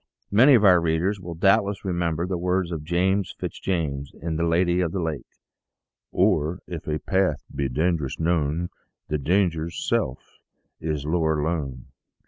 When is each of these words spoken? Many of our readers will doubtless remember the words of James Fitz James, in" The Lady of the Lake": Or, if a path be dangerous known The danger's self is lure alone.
Many 0.31 0.55
of 0.55 0.65
our 0.65 0.81
readers 0.81 1.19
will 1.19 1.35
doubtless 1.35 1.85
remember 1.85 2.25
the 2.25 2.35
words 2.39 2.71
of 2.71 2.83
James 2.83 3.35
Fitz 3.37 3.59
James, 3.59 4.11
in" 4.19 4.35
The 4.37 4.47
Lady 4.47 4.81
of 4.81 4.93
the 4.93 4.99
Lake": 4.99 5.27
Or, 6.11 6.57
if 6.65 6.87
a 6.87 6.97
path 6.97 7.43
be 7.53 7.69
dangerous 7.69 8.19
known 8.19 8.69
The 9.09 9.19
danger's 9.19 9.87
self 9.87 10.39
is 10.79 11.05
lure 11.05 11.39
alone. 11.41 11.85